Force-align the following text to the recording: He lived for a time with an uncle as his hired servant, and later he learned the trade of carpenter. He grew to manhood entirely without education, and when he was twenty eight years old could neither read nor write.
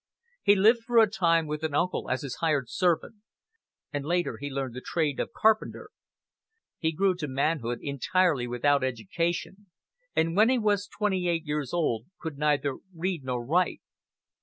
He 0.41 0.55
lived 0.55 0.79
for 0.79 0.97
a 0.97 1.05
time 1.07 1.45
with 1.45 1.61
an 1.63 1.75
uncle 1.75 2.09
as 2.09 2.23
his 2.23 2.37
hired 2.37 2.67
servant, 2.69 3.17
and 3.93 4.03
later 4.03 4.37
he 4.39 4.49
learned 4.49 4.73
the 4.73 4.81
trade 4.81 5.19
of 5.19 5.31
carpenter. 5.31 5.91
He 6.79 6.91
grew 6.91 7.13
to 7.17 7.27
manhood 7.27 7.77
entirely 7.83 8.47
without 8.47 8.83
education, 8.83 9.67
and 10.15 10.35
when 10.35 10.49
he 10.49 10.57
was 10.57 10.87
twenty 10.87 11.27
eight 11.27 11.45
years 11.45 11.71
old 11.71 12.07
could 12.19 12.39
neither 12.39 12.77
read 12.95 13.23
nor 13.23 13.45
write. 13.45 13.81